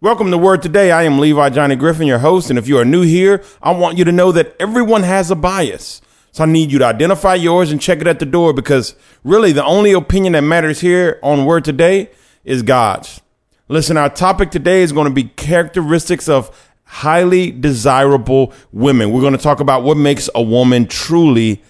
[0.00, 0.92] Welcome to Word Today.
[0.92, 2.50] I am Levy Johnny Griffin, your host.
[2.50, 5.34] And if you are new here, I want you to know that everyone has a
[5.34, 6.00] bias.
[6.30, 9.50] So I need you to identify yours and check it at the door because really
[9.50, 12.12] the only opinion that matters here on Word Today
[12.44, 13.20] is God's.
[13.66, 19.10] Listen, our topic today is going to be characteristics of highly desirable women.
[19.10, 21.60] We're going to talk about what makes a woman truly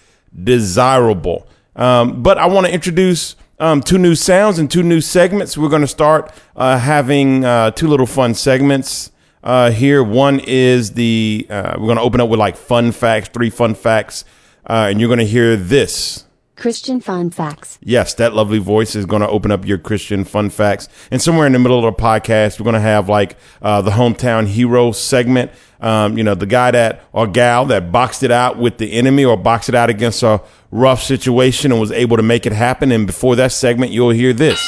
[0.43, 1.47] desirable.
[1.75, 5.57] Um, but I want to introduce um, two new sounds and two new segments.
[5.57, 9.11] We're going to start uh, having uh, two little fun segments
[9.43, 10.03] uh, here.
[10.03, 13.75] One is the uh, we're going to open up with like fun facts, three fun
[13.75, 14.25] facts,
[14.69, 16.25] uh, and you're going to hear this.
[16.59, 17.79] Christian fun facts.
[17.81, 20.89] Yes, that lovely voice is going to open up your Christian fun facts.
[21.09, 23.91] And somewhere in the middle of the podcast, we're going to have like uh, the
[23.91, 25.51] hometown hero segment.
[25.79, 29.23] Um, you know, the guy that or gal that boxed it out with the enemy
[29.23, 32.91] or boxed it out against a rough situation and was able to make it happen.
[32.91, 34.61] And before that segment, you'll hear this.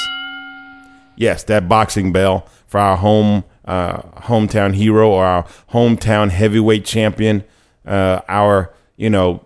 [1.18, 7.44] Yes, that boxing bell for our home uh, hometown hero or our hometown heavyweight champion,
[7.85, 9.46] uh, our you know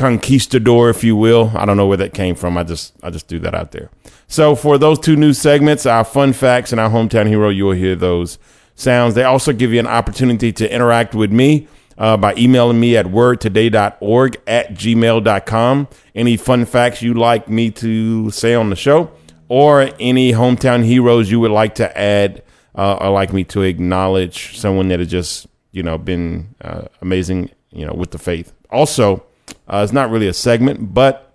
[0.00, 1.52] conquistador, if you will.
[1.54, 2.56] I don't know where that came from.
[2.56, 3.90] I just I just threw that out there.
[4.28, 7.74] So for those two new segments, our fun facts and our hometown hero, you will
[7.74, 8.38] hear those
[8.74, 9.14] sounds.
[9.14, 13.06] They also give you an opportunity to interact with me uh, by emailing me at
[13.06, 15.88] wordtoday.org at gmail.com.
[16.14, 19.10] Any fun facts you'd like me to say on the show,
[19.48, 22.42] or any hometown heroes you would like to add
[22.74, 27.50] uh, or like me to acknowledge someone that has just you know been uh, amazing
[27.70, 28.54] you know with the faith.
[28.70, 29.26] Also,
[29.68, 31.34] uh, it's not really a segment, but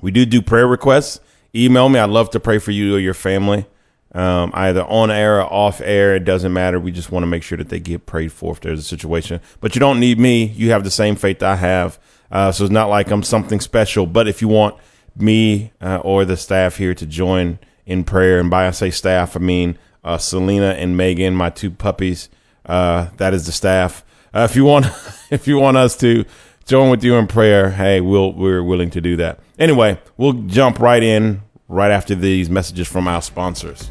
[0.00, 1.20] we do do prayer requests.
[1.54, 1.98] Email me.
[1.98, 3.66] I'd love to pray for you or your family,
[4.12, 6.14] um, either on air or off air.
[6.14, 6.78] It doesn't matter.
[6.78, 9.40] We just want to make sure that they get prayed for if there's a situation.
[9.60, 10.44] But you don't need me.
[10.44, 11.98] You have the same faith I have.
[12.30, 14.06] Uh, so it's not like I'm something special.
[14.06, 14.76] But if you want
[15.16, 19.36] me uh, or the staff here to join in prayer, and by I say staff,
[19.36, 22.28] I mean uh, Selena and Megan, my two puppies.
[22.64, 24.04] Uh, that is the staff.
[24.32, 24.86] Uh, if you want,
[25.30, 26.24] if you want us to
[26.66, 29.40] join with you in prayer, hey, we'll we're willing to do that.
[29.58, 33.90] Anyway, we'll jump right in right after these messages from our sponsors.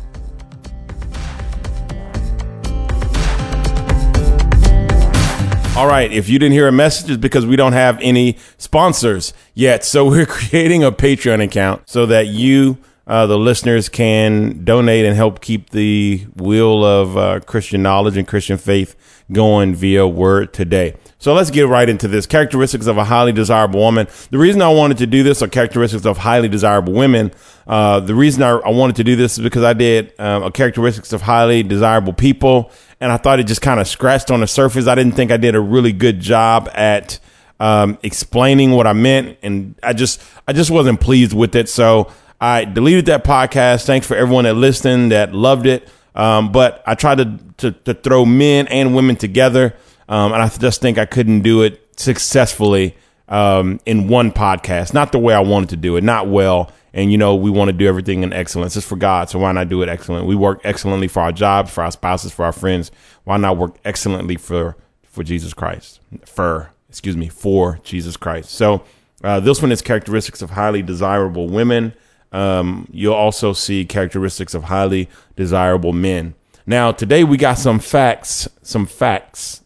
[5.79, 9.33] All right, if you didn't hear a message, it's because we don't have any sponsors
[9.53, 9.85] yet.
[9.85, 15.15] So we're creating a Patreon account so that you, uh, the listeners, can donate and
[15.15, 20.97] help keep the wheel of uh, Christian knowledge and Christian faith going via Word today.
[21.19, 22.25] So let's get right into this.
[22.25, 24.07] Characteristics of a highly desirable woman.
[24.31, 27.33] The reason I wanted to do this are characteristics of highly desirable women.
[27.67, 30.51] Uh, the reason I, I, wanted to do this is because I did um, a
[30.51, 32.71] characteristics of highly desirable people,
[33.01, 34.87] and I thought it just kind of scratched on the surface.
[34.87, 37.19] I didn't think I did a really good job at
[37.59, 41.67] um, explaining what I meant, and I just I just wasn't pleased with it.
[41.67, 43.85] So I deleted that podcast.
[43.85, 45.89] Thanks for everyone that listened, that loved it.
[46.15, 49.75] Um, but I tried to, to, to throw men and women together.
[50.09, 52.97] Um, and I just think I couldn't do it successfully
[53.29, 54.93] um, in one podcast.
[54.93, 56.71] Not the way I wanted to do it, not well.
[56.91, 58.75] And, you know, we want to do everything in excellence.
[58.75, 59.29] It's for God.
[59.29, 60.25] So why not do it excellent?
[60.25, 62.91] We work excellently for our jobs, for our spouses, for our friends.
[63.25, 65.99] Why not work excellently for, for Jesus Christ?
[66.25, 68.49] For, excuse me, for Jesus Christ.
[68.49, 68.83] So
[69.23, 71.93] uh, this one is characteristics of highly desirable women.
[72.31, 76.33] Um, you'll also see characteristics of highly desirable men.
[76.65, 79.61] Now, today we got some facts, some facts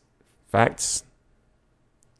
[0.53, 1.03] facts.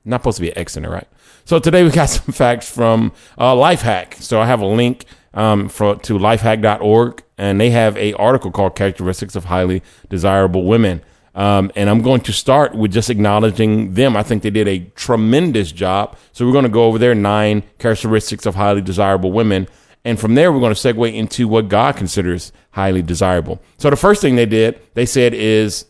[0.04, 1.08] Not supposed to be an X in it, right?
[1.46, 4.16] So today we got some facts from uh, Lifehack.
[4.16, 8.76] So I have a link um, for, to lifehack.org, and they have a article called
[8.76, 11.02] "Characteristics of Highly Desirable Women."
[11.36, 14.16] Um, and I'm going to start with just acknowledging them.
[14.16, 16.16] I think they did a tremendous job.
[16.32, 19.68] So we're going to go over their nine characteristics of highly desirable women.
[20.06, 23.64] And from there, we're going to segue into what God considers highly desirable.
[23.78, 25.86] So the first thing they did, they said, is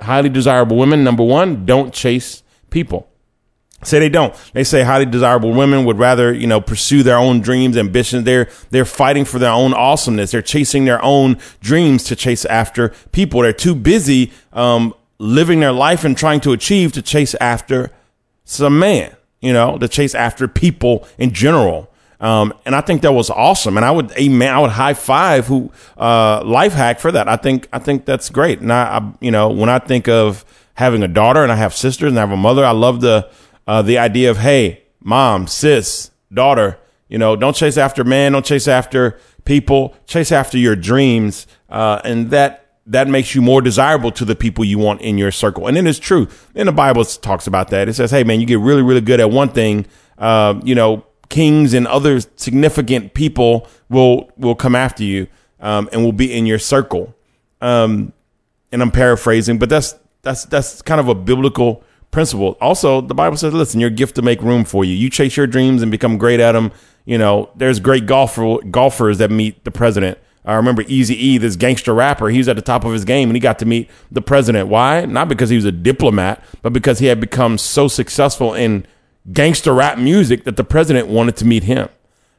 [0.00, 3.08] highly desirable women, number one, don't chase people.
[3.82, 4.34] Say they don't.
[4.54, 8.24] They say highly desirable women would rather, you know, pursue their own dreams, ambitions.
[8.24, 10.30] They're they're fighting for their own awesomeness.
[10.30, 13.42] They're chasing their own dreams to chase after people.
[13.42, 17.90] They're too busy um, living their life and trying to achieve to chase after
[18.44, 19.14] some man.
[19.40, 21.90] You know, to chase after people in general.
[22.20, 23.76] Um, and I think that was awesome.
[23.76, 27.28] And I would, amen, I would high five who, uh, life hack for that.
[27.28, 28.60] I think, I think that's great.
[28.60, 31.74] And I, I, you know, when I think of having a daughter and I have
[31.74, 33.30] sisters and I have a mother, I love the,
[33.66, 36.78] uh, the idea of, Hey, mom, sis, daughter,
[37.08, 41.46] you know, don't chase after man, don't chase after people, chase after your dreams.
[41.68, 45.32] Uh, and that, that makes you more desirable to the people you want in your
[45.32, 45.66] circle.
[45.66, 46.28] And it's true.
[46.54, 47.88] And the Bible talks about that.
[47.88, 49.86] It says, Hey, man, you get really, really good at one thing.
[50.18, 55.26] Uh, you know, kings and other significant people will will come after you
[55.60, 57.14] um, and will be in your circle.
[57.60, 58.12] Um,
[58.72, 62.56] and I'm paraphrasing, but that's that's that's kind of a biblical principle.
[62.60, 64.94] Also, the Bible says, "Listen, your gift to make room for you.
[64.94, 66.72] You chase your dreams and become great at them."
[67.04, 70.18] You know, there's great golfer golfers that meet the president.
[70.44, 72.28] I remember Easy E, this gangster rapper.
[72.28, 74.68] He was at the top of his game, and he got to meet the president.
[74.68, 75.04] Why?
[75.04, 78.86] Not because he was a diplomat, but because he had become so successful in
[79.32, 81.88] gangster rap music that the president wanted to meet him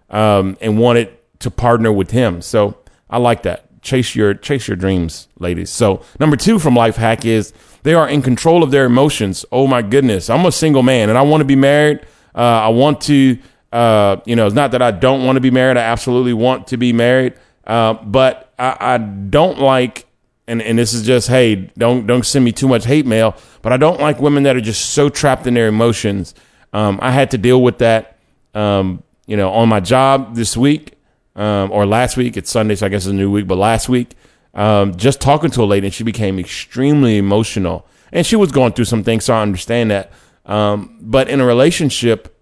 [0.10, 2.42] um, and wanted to partner with him.
[2.42, 2.78] So
[3.10, 3.63] I like that.
[3.81, 5.69] Chase your chase your dreams, ladies.
[5.69, 7.54] So number two from Life Hack is
[7.84, 9.45] they are in control of their emotions.
[9.51, 12.01] Oh my goodness, I'm a single man and I want to be married.
[12.36, 13.38] Uh, I want to,
[13.72, 15.78] uh, you know, it's not that I don't want to be married.
[15.78, 17.33] I absolutely want to be married,
[17.66, 20.06] uh, but I, I don't like.
[20.50, 23.74] And, and this is just hey don't don't send me too much hate mail but
[23.74, 26.33] I don't like women that are just so trapped in their emotions
[26.78, 28.18] um, I had to deal with that
[28.54, 30.94] um, you know on my job this week
[31.36, 32.38] um, or last week.
[32.38, 33.48] It's Sunday, so I guess it's a new week.
[33.48, 34.12] But last week,
[34.54, 38.74] um, just talking to a lady, and she became extremely emotional, and she was going
[38.74, 40.12] through some things, so I understand that.
[40.46, 42.36] Um, but in a relationship,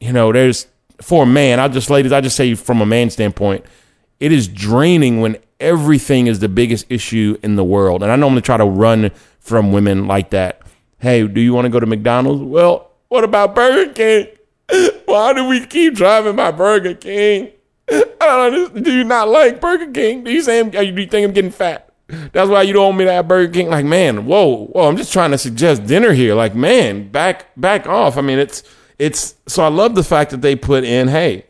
[0.00, 0.66] you know, there's
[1.02, 1.60] for a man.
[1.60, 3.64] I just, ladies, I just say from a man standpoint,
[4.18, 8.02] it is draining when everything is the biggest issue in the world.
[8.02, 10.62] And I normally try to run from women like that.
[10.98, 12.42] Hey, do you want to go to McDonald's?
[12.42, 14.28] Well, what about Burger King?
[15.04, 17.50] Why do we keep driving by Burger King?
[17.88, 20.22] do you not like Burger King?
[20.22, 21.92] Do you say do you think I'm getting fat?
[22.32, 23.68] That's why you don't want me to have Burger King.
[23.68, 24.88] Like, man, whoa, whoa!
[24.88, 26.34] I'm just trying to suggest dinner here.
[26.34, 28.16] Like, man, back back off.
[28.16, 28.62] I mean, it's
[28.98, 29.34] it's.
[29.48, 31.46] So I love the fact that they put in, hey,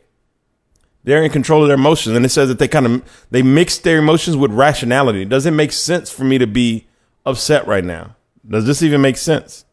[1.03, 3.77] they're in control of their emotions, and it says that they kind of they mix
[3.77, 5.25] their emotions with rationality.
[5.25, 6.87] Does it make sense for me to be
[7.23, 8.15] upset right now?
[8.47, 9.65] Does this even make sense?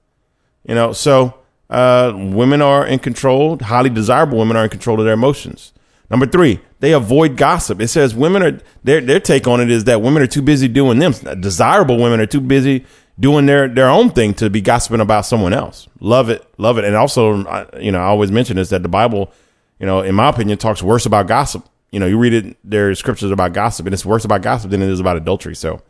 [0.64, 1.37] You know, so
[1.70, 3.58] uh, women are in control.
[3.58, 5.72] Highly desirable women are in control of their emotions.
[6.10, 7.80] Number three, they avoid gossip.
[7.80, 10.66] It says women are their their take on it is that women are too busy
[10.68, 11.12] doing them.
[11.40, 12.86] Desirable women are too busy
[13.20, 15.86] doing their their own thing to be gossiping about someone else.
[16.00, 16.84] Love it, love it.
[16.84, 17.36] And also,
[17.78, 19.30] you know, I always mention this that the Bible,
[19.78, 21.68] you know, in my opinion, talks worse about gossip.
[21.90, 24.70] You know, you read it, there are scriptures about gossip, and it's worse about gossip
[24.70, 25.54] than it is about adultery.
[25.54, 25.82] So,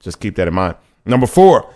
[0.00, 0.76] just keep that in mind.
[1.04, 1.72] Number four,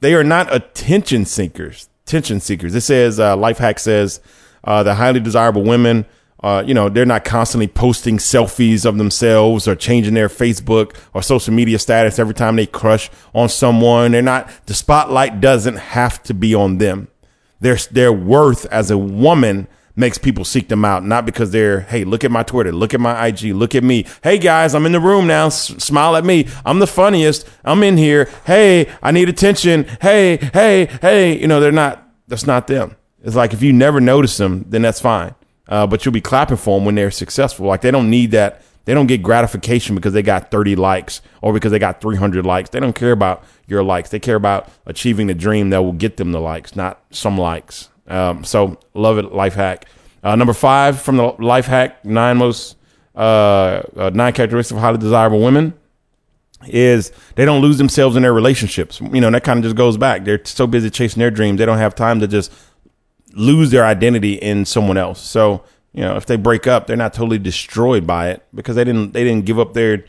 [0.00, 1.88] they are not attention seekers.
[2.06, 2.74] Attention seekers.
[2.74, 4.20] It says, uh, Life Hack says,
[4.62, 6.06] uh, the highly desirable women
[6.44, 11.22] uh, you know, they're not constantly posting selfies of themselves or changing their Facebook or
[11.22, 14.12] social media status every time they crush on someone.
[14.12, 17.08] They're not, the spotlight doesn't have to be on them.
[17.60, 22.04] Their, their worth as a woman makes people seek them out, not because they're, hey,
[22.04, 24.06] look at my Twitter, look at my IG, look at me.
[24.22, 25.46] Hey guys, I'm in the room now.
[25.46, 26.48] S- smile at me.
[26.64, 27.48] I'm the funniest.
[27.64, 28.28] I'm in here.
[28.46, 29.84] Hey, I need attention.
[30.00, 31.38] Hey, hey, hey.
[31.38, 32.96] You know, they're not, that's not them.
[33.22, 35.34] It's like if you never notice them, then that's fine
[35.68, 37.66] uh, but you'll be clapping for them when they're successful.
[37.66, 38.62] Like they don't need that.
[38.84, 42.68] They don't get gratification because they got 30 likes or because they got 300 likes.
[42.68, 44.10] They don't care about your likes.
[44.10, 47.88] They care about achieving the dream that will get them the likes, not some likes.
[48.06, 49.86] Um, so love it, life hack.
[50.22, 52.76] Uh, number five from the life hack, nine most
[53.14, 55.74] uh, uh, nine characteristics of highly desirable women
[56.66, 59.00] is they don't lose themselves in their relationships.
[59.00, 60.24] You know, that kind of just goes back.
[60.24, 62.52] They're so busy chasing their dreams, they don't have time to just
[63.34, 65.20] lose their identity in someone else.
[65.20, 68.84] So, you know, if they break up, they're not totally destroyed by it because they
[68.84, 70.04] didn't they didn't give up their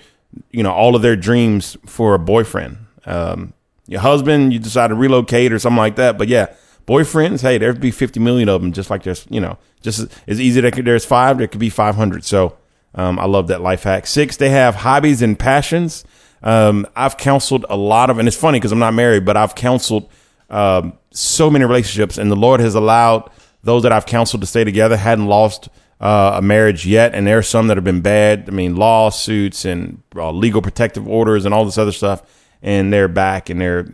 [0.51, 2.77] you know all of their dreams for a boyfriend.
[3.05, 3.53] Um,
[3.87, 6.17] your husband, you decide to relocate or something like that.
[6.17, 6.55] But yeah,
[6.87, 10.39] boyfriends, hey, there'd be 50 million of them, just like there's, you know, just as
[10.39, 12.23] easy that there's five, there could be 500.
[12.23, 12.57] So
[12.93, 14.07] um, I love that life hack.
[14.07, 16.05] Six, they have hobbies and passions.
[16.43, 19.55] Um, I've counseled a lot of, and it's funny because I'm not married, but I've
[19.55, 20.09] counseled
[20.49, 23.31] um, so many relationships, and the Lord has allowed
[23.63, 27.39] those that I've counseled to stay together hadn't lost uh, a marriage yet, and there
[27.39, 28.45] are some that have been bad.
[28.47, 32.21] I mean, lawsuits and uh, legal protective orders and all this other stuff,
[32.61, 33.87] and they're back and they're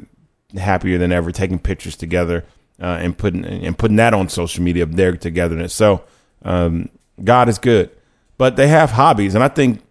[0.58, 2.44] happier than ever, taking pictures together
[2.82, 5.74] uh, and putting and putting that on social media of their togetherness.
[5.74, 6.04] So
[6.44, 6.90] um,
[7.24, 7.92] God is good,
[8.38, 9.82] but they have hobbies, and I think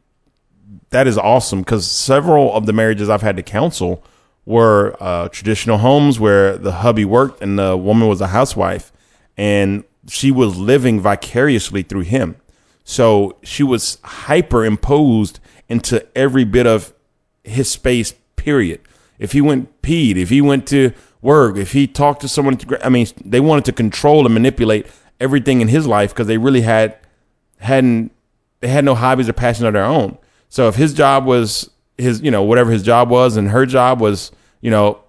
[0.90, 4.02] that is awesome because several of the marriages I've had to counsel
[4.44, 8.92] were uh, traditional homes where the hubby worked and the woman was a housewife,
[9.36, 12.36] and she was living vicariously through him.
[12.82, 16.92] So she was hyper imposed into every bit of
[17.44, 18.14] his space.
[18.34, 18.80] Period.
[19.18, 20.92] If he went peed, if he went to
[21.22, 24.86] work, if he talked to someone, I mean, they wanted to control and manipulate
[25.18, 26.96] everything in his life because they really had
[27.58, 28.10] hadn't
[28.60, 30.16] they had no hobbies or passions of their own.
[30.48, 34.00] So if his job was his, you know, whatever his job was, and her job
[34.00, 35.02] was, you know,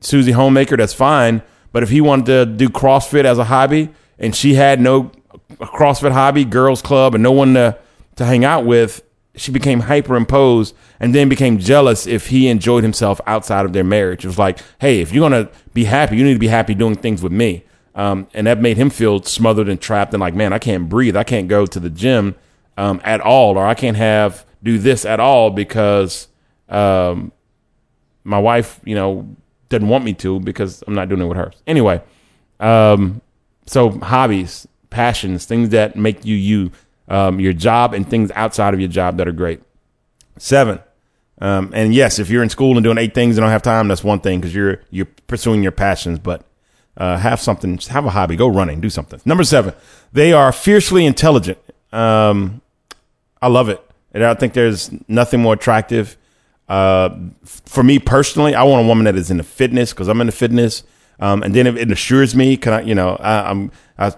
[0.00, 1.42] Susie Homemaker, that's fine.
[1.72, 5.12] But if he wanted to do CrossFit as a hobby and she had no
[5.58, 7.78] CrossFit hobby, girls club, and no one to,
[8.16, 9.02] to hang out with,
[9.36, 14.24] she became hyperimposed and then became jealous if he enjoyed himself outside of their marriage.
[14.24, 16.96] It was like, hey, if you're gonna be happy, you need to be happy doing
[16.96, 17.64] things with me.
[17.94, 21.16] Um, and that made him feel smothered and trapped and like, man, I can't breathe.
[21.16, 22.34] I can't go to the gym
[22.76, 26.28] um, at all, or I can't have do this at all because
[26.68, 27.32] um,
[28.24, 29.36] my wife, you know,
[29.68, 31.52] didn't want me to because I'm not doing it with her.
[31.66, 32.02] Anyway,
[32.58, 33.20] um,
[33.66, 36.72] so hobbies, passions, things that make you you,
[37.10, 39.60] um, your job, and things outside of your job that are great.
[40.38, 40.80] Seven.
[41.42, 43.88] Um, and yes, if you're in school and doing eight things and don't have time,
[43.88, 46.18] that's one thing because you're you're pursuing your passions.
[46.18, 46.44] But
[46.96, 49.20] uh, have something, have a hobby, go running, do something.
[49.24, 49.74] Number seven,
[50.12, 51.58] they are fiercely intelligent.
[51.92, 52.60] Um,
[53.40, 53.82] I love it.
[54.12, 56.16] And I think there's nothing more attractive.
[56.68, 60.32] Uh, for me personally, I want a woman that is into fitness because I'm into
[60.32, 60.82] fitness.
[61.20, 63.70] Um, and then it, it, assures me, can I, you know, I, am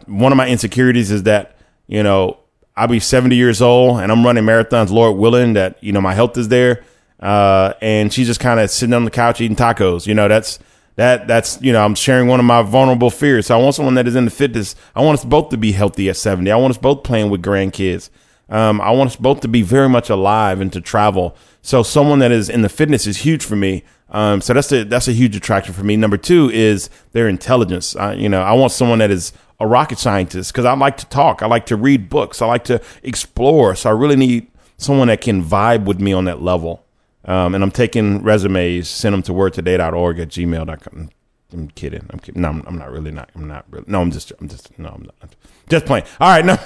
[0.06, 1.56] one of my insecurities is that,
[1.88, 2.38] you know,
[2.76, 6.14] I'll be 70 years old and I'm running marathons, Lord willing, that, you know, my
[6.14, 6.84] health is there.
[7.20, 10.06] Uh, and she's just kind of sitting on the couch eating tacos.
[10.06, 10.58] You know, that's,
[10.96, 13.46] that that's you know I'm sharing one of my vulnerable fears.
[13.46, 14.74] So I want someone that is in the fitness.
[14.94, 16.50] I want us both to be healthy at 70.
[16.50, 18.10] I want us both playing with grandkids.
[18.48, 21.34] Um, I want us both to be very much alive and to travel.
[21.62, 23.84] So someone that is in the fitness is huge for me.
[24.10, 25.96] Um, so that's a that's a huge attraction for me.
[25.96, 27.96] Number two is their intelligence.
[27.96, 31.06] Uh, you know, I want someone that is a rocket scientist because I like to
[31.06, 31.40] talk.
[31.40, 32.42] I like to read books.
[32.42, 33.74] I like to explore.
[33.76, 36.84] So I really need someone that can vibe with me on that level.
[37.24, 41.10] Um, and I'm taking resumes, send them to wordtoday.org at gmail.com.
[41.52, 42.04] I'm kidding.
[42.10, 42.42] I'm kidding.
[42.42, 43.30] No, I'm, I'm, not really not.
[43.36, 43.84] I'm not really.
[43.86, 44.32] No, I'm just.
[44.40, 44.76] I'm just.
[44.78, 45.36] No, I'm not.
[45.68, 46.04] Just playing.
[46.18, 46.44] All right.
[46.44, 46.58] No,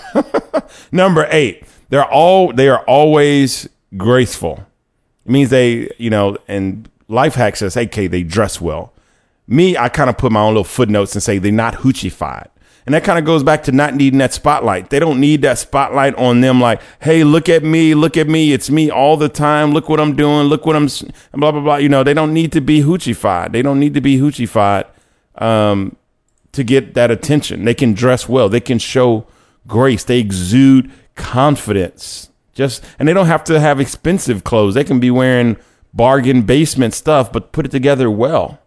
[0.93, 1.65] number eight.
[1.91, 2.53] They're all.
[2.53, 4.65] They are always graceful.
[5.27, 8.93] It means they, you know, and life hack says, "Okay, they dress well."
[9.49, 12.49] Me, I kind of put my own little footnotes and say they're not hoochified.
[12.87, 14.91] And that kind of goes back to not needing that spotlight.
[14.91, 18.53] They don't need that spotlight on them like, hey, look at me, look at me.
[18.53, 19.73] It's me all the time.
[19.73, 20.47] Look what I'm doing.
[20.47, 20.87] Look what I'm,
[21.33, 21.77] blah, blah, blah.
[21.77, 23.51] You know, they don't need to be hoochified.
[23.51, 24.87] They don't need to be hoochified
[25.35, 25.97] um,
[26.53, 27.65] to get that attention.
[27.65, 28.49] They can dress well.
[28.49, 29.27] They can show
[29.67, 30.05] grace.
[30.05, 32.31] They exude confidence.
[32.55, 34.75] Just, and they don't have to have expensive clothes.
[34.75, 35.57] They can be wearing
[35.93, 38.61] bargain basement stuff, but put it together well.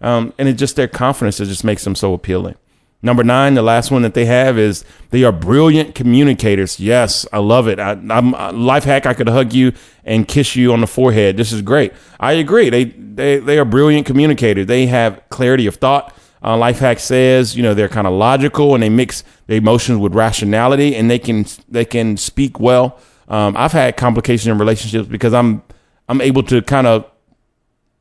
[0.00, 2.54] Um, and it just their confidence that just makes them so appealing.
[3.00, 6.80] Number nine, the last one that they have is they are brilliant communicators.
[6.80, 7.78] Yes, I love it.
[7.78, 9.06] I, am life hack.
[9.06, 9.72] I could hug you
[10.04, 11.36] and kiss you on the forehead.
[11.36, 11.92] This is great.
[12.18, 12.70] I agree.
[12.70, 14.66] They they they are brilliant communicators.
[14.66, 16.12] They have clarity of thought.
[16.42, 19.98] Uh, life hack says you know they're kind of logical and they mix the emotions
[19.98, 22.98] with rationality and they can they can speak well.
[23.28, 25.62] Um, I've had complications in relationships because I'm
[26.08, 27.08] I'm able to kind of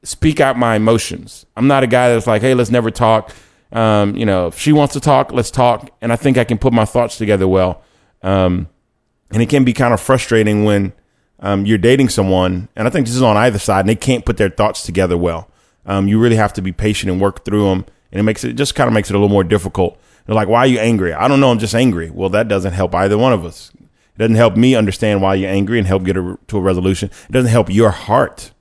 [0.02, 1.46] speak out my emotions.
[1.56, 3.32] I'm not a guy that's like, hey, let's never talk
[3.72, 5.90] um, you know, if she wants to talk, let's talk.
[6.02, 7.82] And I think I can put my thoughts together well.
[8.24, 8.70] Um,
[9.32, 10.94] and it can be kind of frustrating when
[11.40, 14.26] um, you're dating someone, and I think this is on either side, and they can't
[14.26, 15.50] put their thoughts together well.
[15.86, 18.54] Um, you really have to be patient and work through them, and it makes it
[18.54, 20.00] just kind of makes it a little more difficult.
[20.26, 21.52] They're like, "Why are you angry?" I don't know.
[21.52, 22.10] I'm just angry.
[22.10, 23.72] Well, that doesn't help either one of us.
[23.80, 27.12] It doesn't help me understand why you're angry and help get a, to a resolution.
[27.30, 28.52] It doesn't help your heart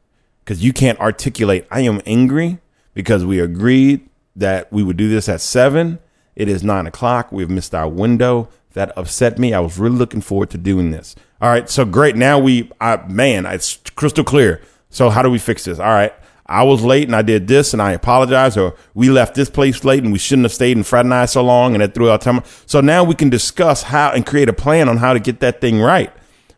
[0.44, 2.58] because you can't articulate, "I am angry,"
[2.92, 5.98] because we agreed that we would do this at seven.
[6.34, 7.32] It is nine o'clock.
[7.32, 8.48] We've missed our window.
[8.74, 9.54] That upset me.
[9.54, 11.16] I was really looking forward to doing this.
[11.40, 11.68] All right.
[11.68, 12.14] So great.
[12.14, 14.60] Now we, I, man, it's crystal clear.
[14.90, 15.78] So how do we fix this?
[15.78, 16.12] All right.
[16.48, 19.82] I was late and I did this and I apologize, or we left this place
[19.82, 22.42] late and we shouldn't have stayed and fraternized so long and it threw our time.
[22.66, 25.60] So now we can discuss how and create a plan on how to get that
[25.60, 26.12] thing right.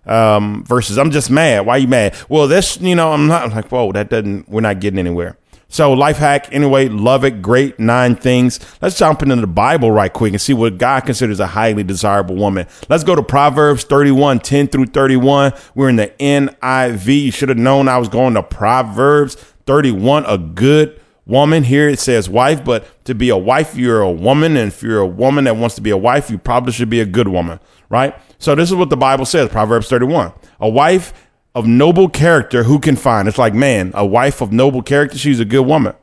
[0.04, 1.64] Um, versus I'm just mad.
[1.64, 2.14] Why are you mad?
[2.28, 5.37] Well, this, you know, I'm not I'm like, whoa, that doesn't, we're not getting anywhere.
[5.70, 7.42] So life hack anyway, love it.
[7.42, 8.58] Great nine things.
[8.80, 12.36] Let's jump into the Bible right quick and see what God considers a highly desirable
[12.36, 12.66] woman.
[12.88, 15.52] Let's go to Proverbs 31, 10 through 31.
[15.74, 17.24] We're in the NIV.
[17.24, 19.34] You should have known I was going to Proverbs
[19.66, 21.64] 31, a good woman.
[21.64, 24.56] Here it says wife, but to be a wife, you're a woman.
[24.56, 27.00] And if you're a woman that wants to be a wife, you probably should be
[27.00, 27.60] a good woman,
[27.90, 28.14] right?
[28.38, 30.32] So this is what the Bible says, Proverbs 31.
[30.60, 31.12] A wife
[31.58, 33.26] of noble character who can find.
[33.26, 35.94] It's like, man, a wife of noble character, she's a good woman.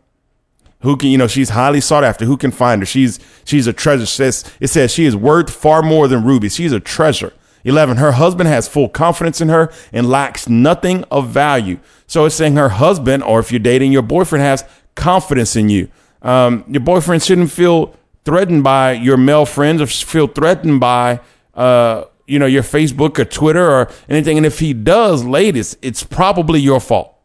[0.82, 2.26] Who can, you know, she's highly sought after.
[2.26, 2.86] Who can find her?
[2.86, 4.04] She's she's a treasure.
[4.04, 6.56] It says, it says she is worth far more than rubies.
[6.56, 7.32] She's a treasure.
[7.64, 7.98] 11.
[7.98, 11.80] Her husband has full confidence in her and lacks nothing of value.
[12.06, 15.90] So it's saying her husband, or if you're dating, your boyfriend has confidence in you.
[16.22, 17.96] Um, your boyfriend shouldn't feel
[18.26, 21.22] threatened by your male friends or feel threatened by
[21.56, 24.38] uh, you know, your Facebook or Twitter or anything.
[24.38, 27.16] And if he does, ladies, it's probably your fault.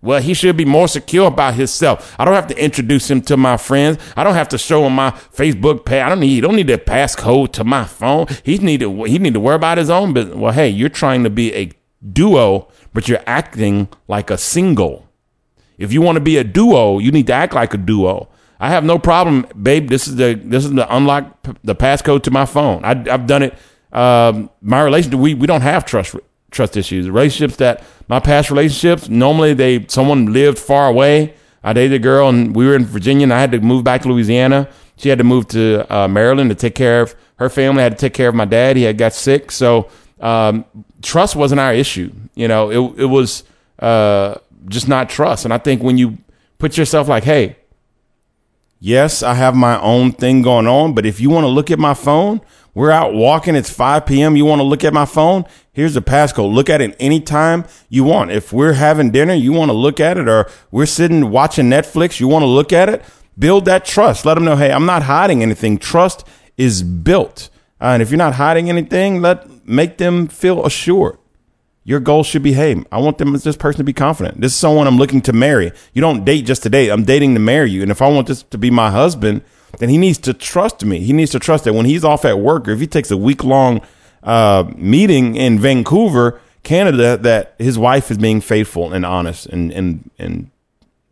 [0.00, 2.14] Well, he should be more secure about himself.
[2.20, 3.98] I don't have to introduce him to my friends.
[4.16, 6.02] I don't have to show him my Facebook page.
[6.02, 6.28] I don't need.
[6.28, 8.26] He don't need pass passcode to my phone.
[8.44, 9.04] He need to.
[9.04, 10.36] He need to worry about his own business.
[10.36, 11.72] Well, hey, you're trying to be a
[12.12, 15.08] duo, but you're acting like a single.
[15.78, 18.28] If you want to be a duo, you need to act like a duo.
[18.60, 19.88] I have no problem, babe.
[19.88, 22.84] This is the this is the unlock the passcode to my phone.
[22.84, 23.54] I, have done it.
[23.92, 26.14] Um, my relationship, we we don't have trust
[26.50, 27.08] trust issues.
[27.08, 31.34] Relationships that my past relationships normally they someone lived far away.
[31.62, 34.02] I dated a girl and we were in Virginia, and I had to move back
[34.02, 34.68] to Louisiana.
[34.96, 37.80] She had to move to uh, Maryland to take care of her family.
[37.80, 38.76] I had to take care of my dad.
[38.76, 39.88] He had got sick, so
[40.20, 40.64] um,
[41.02, 42.12] trust wasn't our issue.
[42.34, 43.44] You know, it it was
[43.78, 45.44] uh, just not trust.
[45.44, 46.18] And I think when you
[46.58, 47.56] put yourself like, hey,
[48.80, 51.78] yes, I have my own thing going on, but if you want to look at
[51.78, 52.40] my phone,
[52.74, 53.54] we're out walking.
[53.54, 54.36] It's 5 p.m.
[54.36, 55.44] You want to look at my phone?
[55.72, 56.52] Here's the passcode.
[56.52, 58.30] Look at it anytime you want.
[58.30, 62.20] If we're having dinner, you want to look at it, or we're sitting watching Netflix,
[62.20, 63.04] you want to look at it.
[63.38, 64.24] Build that trust.
[64.24, 65.78] Let them know, hey, I'm not hiding anything.
[65.78, 67.50] Trust is built.
[67.80, 71.18] Uh, and if you're not hiding anything, let make them feel assured.
[71.84, 74.40] Your goal should be, hey, I want them this person to be confident.
[74.40, 75.72] This is someone I'm looking to marry.
[75.94, 76.90] You don't date just to date.
[76.90, 77.80] I'm dating to marry you.
[77.82, 79.42] And if I want this to be my husband,
[79.78, 81.00] then he needs to trust me.
[81.00, 83.16] He needs to trust that when he's off at work or if he takes a
[83.16, 83.80] week long
[84.22, 90.10] uh, meeting in Vancouver, Canada, that his wife is being faithful and honest and and
[90.18, 90.50] and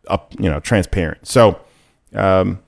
[0.07, 1.27] up, you know, transparent.
[1.27, 1.59] So,
[2.13, 2.59] um,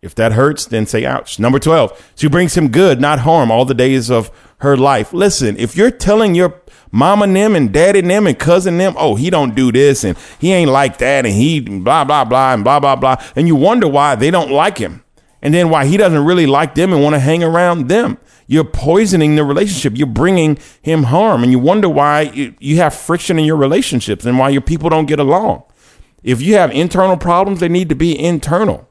[0.00, 1.38] if that hurts, then say ouch.
[1.38, 5.12] Number 12, she brings him good, not harm, all the days of her life.
[5.12, 6.50] Listen, if you're telling your
[6.90, 10.04] mama and them and daddy and them and cousin them, oh, he don't do this
[10.04, 13.16] and he ain't like that and he blah, blah, blah, and blah, blah, blah.
[13.36, 15.04] And you wonder why they don't like him.
[15.40, 18.18] And then why he doesn't really like them and want to hang around them.
[18.48, 19.96] You're poisoning the relationship.
[19.96, 21.42] You're bringing him harm.
[21.42, 24.90] And you wonder why you, you have friction in your relationships and why your people
[24.90, 25.62] don't get along.
[26.24, 28.88] If you have internal problems, they need to be internal.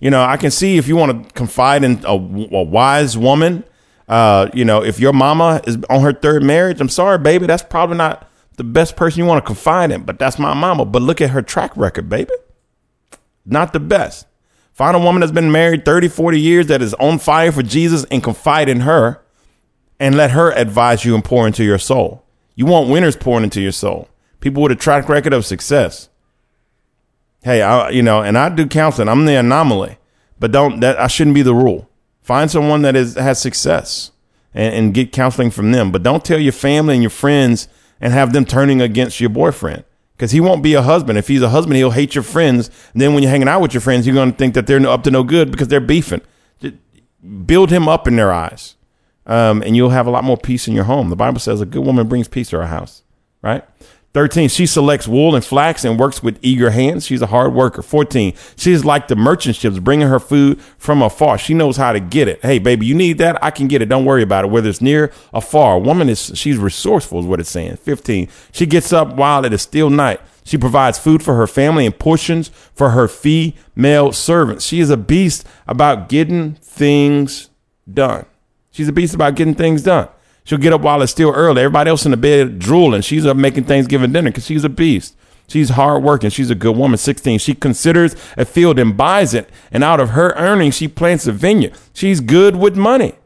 [0.00, 3.64] You know, I can see if you want to confide in a, a wise woman
[4.08, 7.62] uh, you know, if your mama is on her third marriage, I'm sorry, baby, that's
[7.62, 10.84] probably not the best person you want to confide in, but that's my mama.
[10.84, 12.32] But look at her track record, baby.
[13.44, 14.26] Not the best.
[14.72, 18.04] Find a woman that's been married 30, 40 years that is on fire for Jesus
[18.10, 19.22] and confide in her
[19.98, 22.24] and let her advise you and pour into your soul.
[22.54, 24.08] You want winners pouring into your soul.
[24.40, 26.08] People with a track record of success.
[27.42, 29.08] Hey, I, you know, and I do counseling.
[29.08, 29.98] I'm the anomaly,
[30.38, 31.88] but don't that I shouldn't be the rule.
[32.26, 34.10] Find someone that is has success
[34.52, 35.92] and, and get counseling from them.
[35.92, 37.68] But don't tell your family and your friends
[38.00, 39.84] and have them turning against your boyfriend
[40.16, 41.18] because he won't be a husband.
[41.18, 42.68] If he's a husband, he'll hate your friends.
[42.92, 44.84] And then when you're hanging out with your friends, you're going to think that they're
[44.88, 46.20] up to no good because they're beefing.
[47.44, 48.74] Build him up in their eyes,
[49.26, 51.10] um, and you'll have a lot more peace in your home.
[51.10, 53.04] The Bible says a good woman brings peace to her house,
[53.40, 53.62] right?
[54.16, 57.04] 13, she selects wool and flax and works with eager hands.
[57.04, 57.82] She's a hard worker.
[57.82, 61.36] 14, she's like the merchant ships bringing her food from afar.
[61.36, 62.40] She knows how to get it.
[62.40, 63.44] Hey, baby, you need that?
[63.44, 63.90] I can get it.
[63.90, 64.50] Don't worry about it.
[64.50, 65.74] Whether it's near or far.
[65.74, 67.76] A woman is, she's resourceful is what it's saying.
[67.76, 70.22] 15, she gets up while it is still night.
[70.44, 74.64] She provides food for her family and portions for her female servants.
[74.64, 77.50] She is a beast about getting things
[77.92, 78.24] done.
[78.70, 80.08] She's a beast about getting things done.
[80.46, 81.60] She'll get up while it's still early.
[81.60, 83.02] Everybody else in the bed drooling.
[83.02, 85.16] She's up making Thanksgiving dinner because she's a beast.
[85.48, 86.30] She's hardworking.
[86.30, 86.98] She's a good woman.
[86.98, 87.40] 16.
[87.40, 89.50] She considers a field and buys it.
[89.72, 91.72] And out of her earnings, she plants a vineyard.
[91.92, 93.16] She's good with money.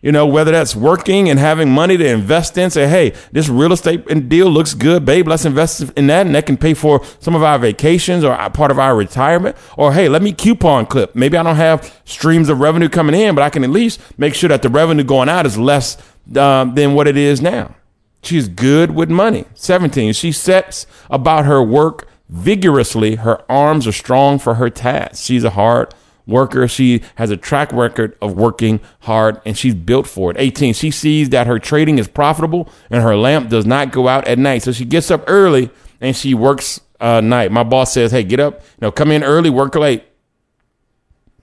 [0.00, 3.72] You know, whether that's working and having money to invest in, say, hey, this real
[3.72, 5.26] estate deal looks good, babe.
[5.26, 6.24] Let's invest in that.
[6.24, 9.56] And that can pay for some of our vacations or part of our retirement.
[9.76, 11.14] Or, hey, let me coupon clip.
[11.14, 14.34] Maybe I don't have streams of revenue coming in, but I can at least make
[14.34, 15.98] sure that the revenue going out is less
[16.34, 17.74] uh, than what it is now.
[18.22, 19.44] She's good with money.
[19.54, 20.12] 17.
[20.12, 23.16] She sets about her work vigorously.
[23.16, 25.24] Her arms are strong for her task.
[25.24, 25.94] She's a hard
[26.26, 26.68] worker.
[26.68, 30.36] She has a track record of working hard and she's built for it.
[30.38, 30.74] 18.
[30.74, 34.38] She sees that her trading is profitable and her lamp does not go out at
[34.38, 34.62] night.
[34.62, 37.52] So she gets up early and she works uh, night.
[37.52, 40.04] My boss says, Hey, get up, know, come in early, work late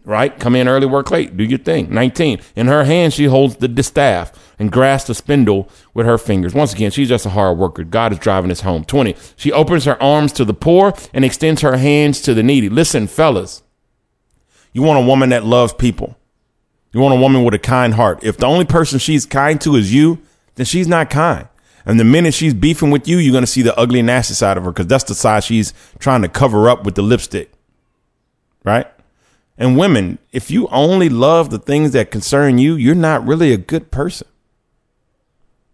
[0.05, 0.39] right?
[0.39, 1.93] Come in early, work late, do your thing.
[1.93, 2.39] 19.
[2.55, 6.53] In her hand, she holds the distaff and grasps the spindle with her fingers.
[6.53, 7.83] Once again, she's just a hard worker.
[7.83, 8.85] God is driving us home.
[8.85, 9.15] 20.
[9.35, 12.69] She opens her arms to the poor and extends her hands to the needy.
[12.69, 13.63] Listen, fellas,
[14.71, 16.17] you want a woman that loves people.
[16.93, 18.23] You want a woman with a kind heart.
[18.23, 20.19] If the only person she's kind to is you,
[20.55, 21.47] then she's not kind.
[21.85, 24.57] And the minute she's beefing with you, you're going to see the ugly, nasty side
[24.57, 27.51] of her because that's the side she's trying to cover up with the lipstick.
[28.63, 28.87] Right?
[29.57, 33.57] And women, if you only love the things that concern you, you're not really a
[33.57, 34.27] good person.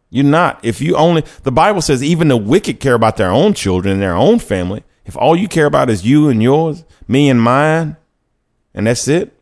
[0.09, 0.59] You're not.
[0.63, 4.01] If you only, the Bible says even the wicked care about their own children and
[4.01, 4.83] their own family.
[5.05, 7.97] If all you care about is you and yours, me and mine,
[8.73, 9.33] and that's it,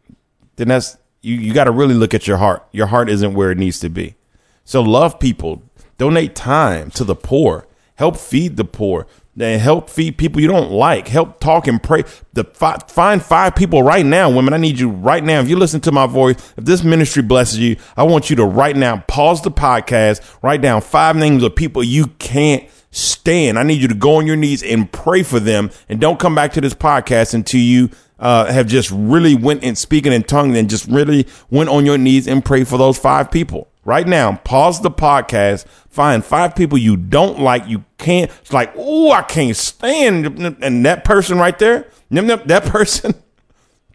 [0.56, 2.66] then that's, you, you got to really look at your heart.
[2.72, 4.16] Your heart isn't where it needs to be.
[4.64, 5.64] So love people.
[5.98, 7.68] Donate time to the poor.
[7.96, 9.06] Help feed the poor.
[9.40, 11.08] And help feed people you don't like.
[11.08, 12.04] Help talk and pray.
[12.34, 14.54] The fi- find five people right now, women.
[14.54, 15.40] I need you right now.
[15.40, 18.46] If you listen to my voice, if this ministry blesses you, I want you to
[18.46, 20.22] right now pause the podcast.
[20.44, 23.58] Write down five names of people you can't stand.
[23.58, 26.36] I need you to go on your knees and pray for them, and don't come
[26.36, 30.58] back to this podcast until you uh, have just really went and speaking in tongues
[30.58, 33.69] and just really went on your knees and prayed for those five people.
[33.90, 38.72] Right now, pause the podcast, find five people you don't like, you can't, it's like,
[38.78, 40.28] oh, I can't stand,
[40.62, 43.16] and that person right there, that person,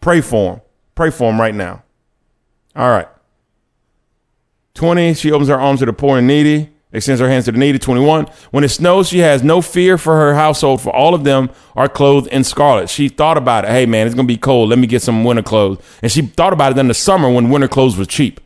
[0.01, 0.61] pray for him.
[0.95, 1.81] Pray for him right now.
[2.75, 3.07] All right.
[4.73, 7.57] 20, she opens her arms to the poor and needy extends her hands to the
[7.57, 7.79] needy.
[7.79, 8.25] 21.
[8.51, 11.89] When it snows, she has no fear for her household, for all of them are
[11.89, 12.89] clothed in scarlet.
[12.89, 13.71] She thought about it.
[13.71, 14.69] Hey, man, it's going to be cold.
[14.69, 15.79] Let me get some winter clothes.
[16.01, 18.39] And she thought about it in the summer when winter clothes was cheap.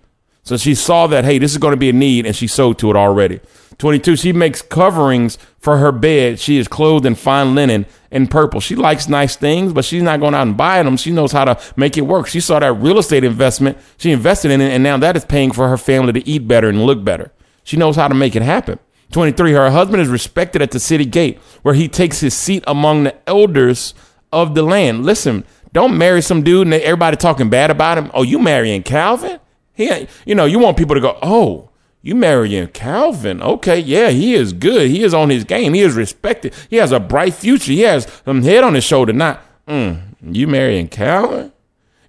[0.49, 2.79] So she saw that, hey, this is going to be a need, and she sewed
[2.79, 3.39] to it already.
[3.77, 6.39] 22, she makes coverings for her bed.
[6.39, 8.59] She is clothed in fine linen and purple.
[8.59, 10.97] She likes nice things, but she's not going out and buying them.
[10.97, 12.25] She knows how to make it work.
[12.25, 13.77] She saw that real estate investment.
[13.97, 16.67] She invested in it, and now that is paying for her family to eat better
[16.67, 17.31] and look better.
[17.63, 18.79] She knows how to make it happen.
[19.11, 19.51] 23.
[19.51, 23.15] Her husband is respected at the city gate, where he takes his seat among the
[23.29, 23.93] elders
[24.33, 25.05] of the land.
[25.05, 28.09] Listen, don't marry some dude and everybody talking bad about him.
[28.15, 29.39] Oh, you marrying Calvin?
[29.79, 31.69] He, you know, you want people to go, oh,
[32.01, 33.41] you marrying Calvin?
[33.41, 34.89] Okay, yeah, he is good.
[34.89, 35.73] He is on his game.
[35.73, 36.53] He is respected.
[36.69, 37.71] He has a bright future.
[37.71, 39.13] He has some head on his shoulder.
[39.13, 41.53] Not, mm, you marrying Calvin?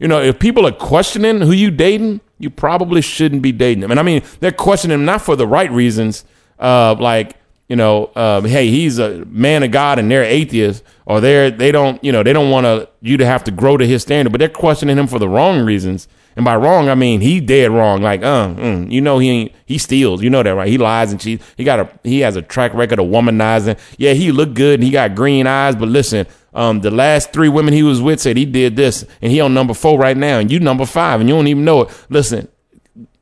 [0.00, 3.92] You know, if people are questioning who you dating, you probably shouldn't be dating them.
[3.92, 6.24] And I mean, they're questioning him not for the right reasons,
[6.58, 7.36] uh, like,
[7.68, 11.70] you know, um, hey, he's a man of God and they're atheists, or they're they
[11.70, 14.32] don't, you know, they don't want to you to have to grow to his standard,
[14.32, 16.08] but they're questioning him for the wrong reasons.
[16.36, 18.02] And by wrong, I mean he dead wrong.
[18.02, 20.22] Like, uh, mm, you know, he ain't, he steals.
[20.22, 20.68] You know that, right?
[20.68, 21.44] He lies and cheats.
[21.56, 23.78] He got a he has a track record of womanizing.
[23.98, 27.48] Yeah, he look good and he got green eyes, but listen, um, the last three
[27.48, 30.38] women he was with said he did this, and he on number four right now,
[30.38, 32.06] and you number five, and you don't even know it.
[32.08, 32.48] Listen,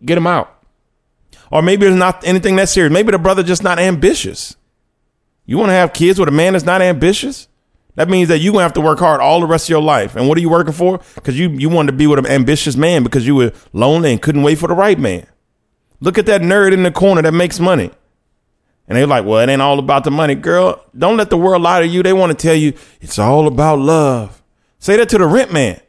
[0.04, 0.54] get him out.
[1.50, 2.92] Or maybe it's not anything that serious.
[2.92, 4.56] Maybe the brother just not ambitious.
[5.46, 7.48] You want to have kids with a man that's not ambitious?
[7.98, 10.14] That means that you're gonna have to work hard all the rest of your life.
[10.14, 11.00] And what are you working for?
[11.16, 14.22] Because you you wanted to be with an ambitious man because you were lonely and
[14.22, 15.26] couldn't wait for the right man.
[15.98, 17.90] Look at that nerd in the corner that makes money.
[18.86, 20.36] And they're like, well, it ain't all about the money.
[20.36, 22.04] Girl, don't let the world lie to you.
[22.04, 24.44] They want to tell you it's all about love.
[24.78, 25.80] Say that to the rent man.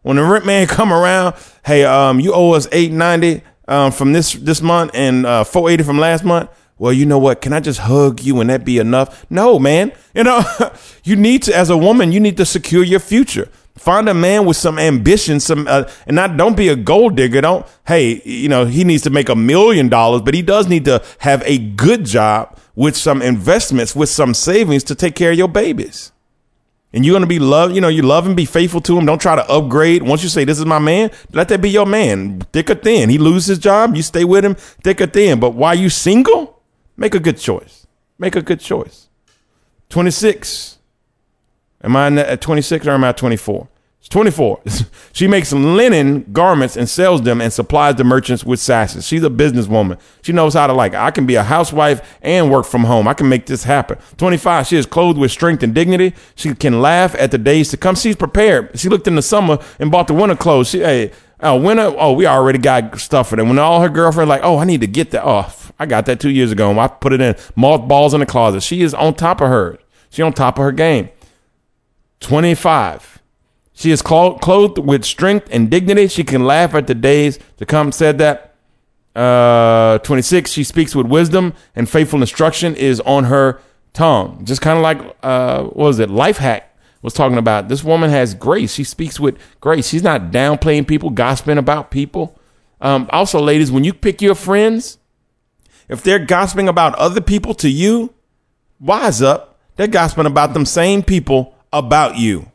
[0.00, 1.34] When the rent man come around,
[1.66, 5.68] hey, um, you owe us eight ninety um, from this this month and uh, four
[5.68, 6.48] eighty from last month.
[6.82, 7.40] Well, you know what?
[7.40, 9.24] Can I just hug you and that be enough?
[9.30, 9.92] No, man.
[10.16, 10.42] You know,
[11.04, 13.48] you need to, as a woman, you need to secure your future.
[13.76, 17.40] Find a man with some ambition, some, uh, and not don't be a gold digger.
[17.40, 20.84] Don't, hey, you know, he needs to make a million dollars, but he does need
[20.86, 25.38] to have a good job with some investments, with some savings to take care of
[25.38, 26.10] your babies.
[26.92, 29.06] And you're gonna be love, you know, you love him, be faithful to him.
[29.06, 30.02] Don't try to upgrade.
[30.02, 33.08] Once you say this is my man, let that be your man, thick or thin.
[33.08, 35.38] He loses his job, you stay with him, thick or thin.
[35.38, 36.51] But while you single,
[36.96, 37.86] make a good choice.
[38.18, 39.08] Make a good choice.
[39.88, 40.78] Twenty six.
[41.84, 43.68] Am I at 26 or am I at 24?
[43.98, 44.62] It's 24.
[45.12, 49.06] she makes linen garments and sells them and supplies the merchants with sashes.
[49.06, 49.98] She's a businesswoman.
[50.22, 53.06] She knows how to like, I can be a housewife and work from home.
[53.06, 53.98] I can make this happen.
[54.16, 54.66] 25.
[54.66, 56.14] She is clothed with strength and dignity.
[56.34, 57.94] She can laugh at the days to come.
[57.94, 58.78] She's prepared.
[58.78, 60.68] She looked in the summer and bought the winter clothes.
[60.70, 61.94] She, hey, oh, winter.
[61.96, 63.48] Oh, we already got stuff for them.
[63.48, 65.22] When all her girlfriends like, oh, I need to get that.
[65.24, 66.78] Oh, I got that two years ago.
[66.78, 68.62] I put it in mothballs in the closet.
[68.62, 69.78] She is on top of her.
[70.10, 71.10] She on top of her game.
[72.20, 73.20] 25.
[73.74, 76.06] She is clothed with strength and dignity.
[76.08, 77.92] She can laugh at the days to come.
[77.92, 78.48] Said that.
[79.14, 80.50] Uh, 26.
[80.50, 83.60] She speaks with wisdom and faithful instruction is on her
[83.92, 84.42] tongue.
[84.44, 86.08] Just kind of like, uh, what was it?
[86.08, 86.71] Life hack
[87.02, 87.68] was talking about.
[87.68, 88.72] This woman has grace.
[88.72, 89.88] She speaks with grace.
[89.88, 92.38] She's not downplaying people, gossiping about people.
[92.80, 94.98] Um, also, ladies, when you pick your friends,
[95.88, 98.14] if they're gossiping about other people to you,
[98.80, 99.58] wise up.
[99.76, 102.50] They're gossiping about them same people about you.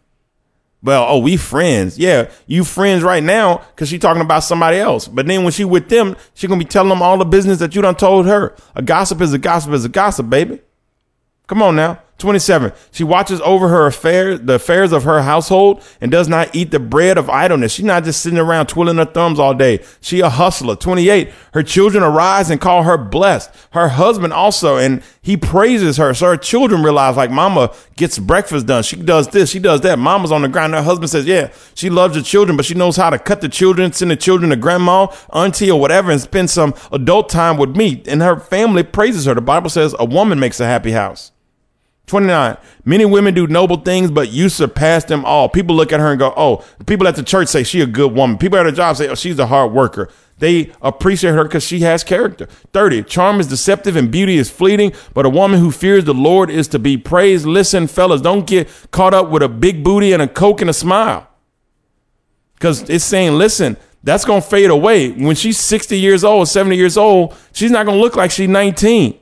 [0.84, 1.98] Well, oh, we friends.
[1.98, 5.08] Yeah, you friends right now because she talking about somebody else.
[5.08, 7.76] But then when she with them, she gonna be telling them all the business that
[7.76, 8.56] you done told her.
[8.76, 10.62] A gossip is a gossip is a gossip, baby.
[11.48, 12.00] Come on now.
[12.18, 12.72] 27.
[12.92, 16.80] She watches over her affairs, the affairs of her household and does not eat the
[16.80, 17.74] bread of idleness.
[17.74, 19.84] She's not just sitting around twiddling her thumbs all day.
[20.02, 20.76] She a hustler.
[20.76, 21.32] 28.
[21.54, 23.52] Her children arise and call her blessed.
[23.72, 26.14] Her husband also, and he praises her.
[26.14, 28.82] So her children realize like mama gets breakfast done.
[28.82, 29.52] She does this.
[29.52, 30.00] She does that.
[30.00, 30.74] Mama's on the ground.
[30.74, 33.50] Her husband says, yeah, she loves the children, but she knows how to cut the
[33.50, 37.76] children, send the children to grandma, auntie or whatever and spend some adult time with
[37.76, 38.02] me.
[38.08, 39.36] And her family praises her.
[39.36, 41.32] The Bible says a woman makes a happy house.
[42.08, 42.58] 29.
[42.86, 45.50] Many women do noble things, but you surpass them all.
[45.50, 48.14] People look at her and go, Oh, people at the church say she a good
[48.14, 48.38] woman.
[48.38, 50.10] People at her job say, Oh, she's a hard worker.
[50.40, 52.46] They appreciate her because she has character.
[52.72, 53.04] 30.
[53.04, 56.68] Charm is deceptive and beauty is fleeting, but a woman who fears the Lord is
[56.70, 57.46] to be praised.
[57.46, 60.74] Listen, fellas, don't get caught up with a big booty and a coke and a
[60.74, 61.28] smile.
[62.54, 65.12] Because it's saying, listen, that's going to fade away.
[65.12, 68.48] When she's 60 years old, 70 years old, she's not going to look like she's
[68.48, 69.20] 19.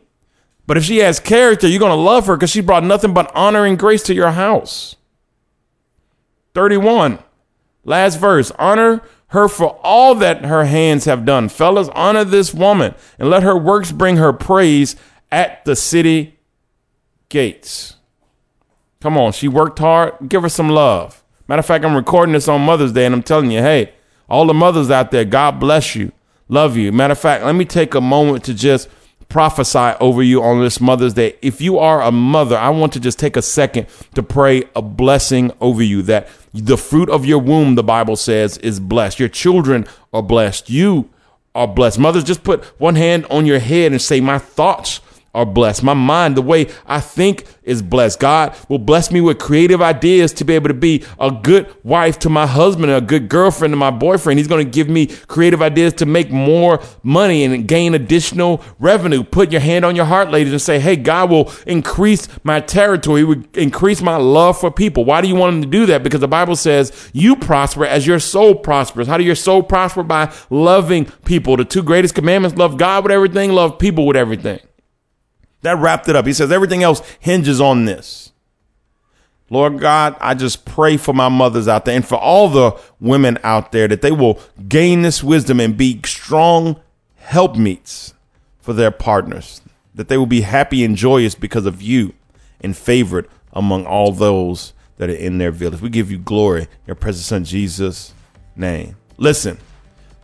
[0.67, 3.31] But if she has character, you're going to love her because she brought nothing but
[3.35, 4.95] honor and grace to your house.
[6.53, 7.19] 31.
[7.83, 8.51] Last verse.
[8.57, 11.49] Honor her for all that her hands have done.
[11.49, 14.95] Fellas, honor this woman and let her works bring her praise
[15.31, 16.39] at the city
[17.29, 17.97] gates.
[19.01, 20.15] Come on, she worked hard.
[20.27, 21.23] Give her some love.
[21.47, 23.93] Matter of fact, I'm recording this on Mother's Day and I'm telling you, hey,
[24.27, 26.11] all the mothers out there, God bless you.
[26.47, 26.91] Love you.
[26.91, 28.89] Matter of fact, let me take a moment to just
[29.35, 31.35] prophesy over you on this Mother's Day.
[31.41, 34.81] If you are a mother, I want to just take a second to pray a
[34.81, 39.19] blessing over you that the fruit of your womb, the Bible says, is blessed.
[39.19, 40.69] Your children are blessed.
[40.69, 41.09] You
[41.53, 41.99] are blessed.
[41.99, 45.01] Mothers, just put one hand on your head and say, My thoughts
[45.35, 45.83] are blessed.
[45.83, 48.19] My mind, the way I think is blessed.
[48.19, 52.17] God will bless me with creative ideas to be able to be a good wife
[52.19, 54.39] to my husband, a good girlfriend to my boyfriend.
[54.39, 59.23] He's going to give me creative ideas to make more money and gain additional revenue.
[59.23, 63.21] Put your hand on your heart, ladies, and say, Hey, God will increase my territory,
[63.21, 65.03] He would increase my love for people.
[65.03, 66.03] Why do you want him to do that?
[66.03, 69.07] Because the Bible says you prosper as your soul prospers.
[69.07, 70.03] How do your soul prosper?
[70.03, 71.57] By loving people.
[71.57, 74.59] The two greatest commandments love God with everything, love people with everything.
[75.65, 76.27] That wrapped it up.
[76.27, 78.31] He says everything else hinges on this.
[79.49, 83.39] Lord God, I just pray for my mothers out there and for all the women
[83.43, 86.79] out there that they will gain this wisdom and be strong
[87.15, 88.13] helpmeets
[88.59, 89.61] for their partners,
[89.95, 92.13] that they will be happy and joyous because of you
[92.61, 95.81] and favored among all those that are in their village.
[95.81, 98.13] We give you glory in your precious son Jesus'
[98.55, 98.97] name.
[99.17, 99.57] Listen,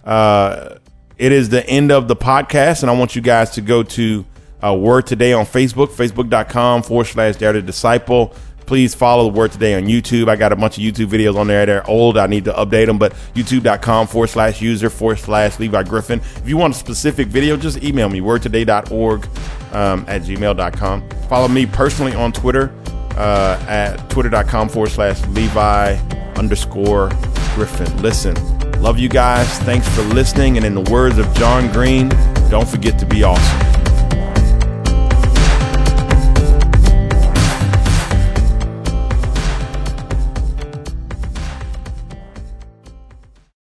[0.06, 0.76] uh,
[1.18, 4.24] it is the end of the podcast, and I want you guys to go to
[4.64, 8.34] uh, Word Today on Facebook, facebook.com forward slash Dare to Disciple.
[8.66, 10.30] Please follow the Word Today on YouTube.
[10.30, 11.66] I got a bunch of YouTube videos on there.
[11.66, 12.18] They're old.
[12.18, 16.20] I need to update them, but youtube.com forward slash user forward slash Levy Griffin.
[16.20, 19.26] If you want a specific video, just email me, wordtoday.org
[19.74, 21.10] um, at gmail.com.
[21.28, 22.74] Follow me personally on Twitter
[23.18, 26.00] uh, at twitter.com forward slash Levy
[26.38, 27.10] underscore
[27.56, 28.02] Griffin.
[28.02, 28.36] Listen,
[28.82, 29.48] love you guys.
[29.60, 30.58] Thanks for listening.
[30.58, 32.10] And in the words of John Green,
[32.50, 33.81] don't forget to be awesome.